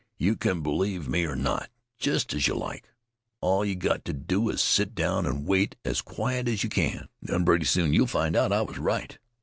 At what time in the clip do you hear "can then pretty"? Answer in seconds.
6.71-7.65